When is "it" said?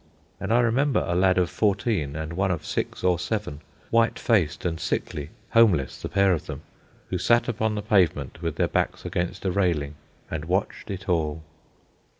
10.89-11.07